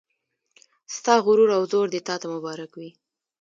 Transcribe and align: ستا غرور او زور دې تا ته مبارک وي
ستا 0.95 1.13
غرور 1.25 1.49
او 1.57 1.63
زور 1.71 1.87
دې 1.93 1.99
تا 2.07 2.15
ته 2.21 2.27
مبارک 2.33 2.71
وي 2.75 2.89